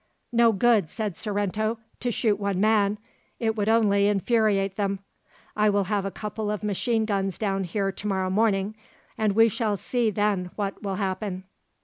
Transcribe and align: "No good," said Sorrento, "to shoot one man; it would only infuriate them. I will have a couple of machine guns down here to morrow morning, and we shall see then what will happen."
"No 0.31 0.51
good," 0.51 0.89
said 0.89 1.15
Sorrento, 1.15 1.77
"to 1.99 2.09
shoot 2.11 2.39
one 2.39 2.59
man; 2.59 2.97
it 3.39 3.55
would 3.55 3.69
only 3.69 4.07
infuriate 4.07 4.75
them. 4.75 4.97
I 5.55 5.69
will 5.69 5.83
have 5.83 6.05
a 6.05 6.09
couple 6.09 6.49
of 6.49 6.63
machine 6.63 7.05
guns 7.05 7.37
down 7.37 7.65
here 7.65 7.91
to 7.91 8.07
morrow 8.07 8.31
morning, 8.31 8.73
and 9.15 9.35
we 9.35 9.47
shall 9.47 9.77
see 9.77 10.09
then 10.09 10.49
what 10.55 10.81
will 10.81 10.95
happen." 10.95 11.43